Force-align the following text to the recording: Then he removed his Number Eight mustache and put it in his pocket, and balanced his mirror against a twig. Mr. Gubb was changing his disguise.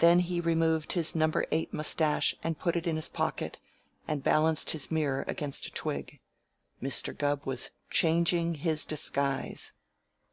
Then 0.00 0.18
he 0.18 0.40
removed 0.40 0.94
his 0.94 1.14
Number 1.14 1.46
Eight 1.52 1.72
mustache 1.72 2.34
and 2.42 2.58
put 2.58 2.74
it 2.74 2.84
in 2.84 2.96
his 2.96 3.08
pocket, 3.08 3.58
and 4.08 4.20
balanced 4.20 4.70
his 4.70 4.90
mirror 4.90 5.24
against 5.28 5.66
a 5.66 5.70
twig. 5.72 6.18
Mr. 6.82 7.16
Gubb 7.16 7.46
was 7.46 7.70
changing 7.88 8.54
his 8.54 8.84
disguise. 8.84 9.72